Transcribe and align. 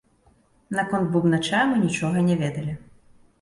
Наконт 0.79 1.11
бубнача 1.15 1.59
мы 1.75 1.83
нічога 1.83 2.25
не 2.31 2.39
ведалі. 2.41 2.73